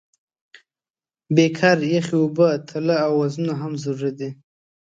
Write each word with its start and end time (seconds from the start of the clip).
بیکر، 1.35 1.77
یخې 1.95 2.15
اوبه، 2.21 2.49
تله 2.67 2.95
او 3.05 3.13
وزنونه 3.21 3.53
هم 3.61 3.73
ضروري 3.83 4.11
دي. 4.19 4.29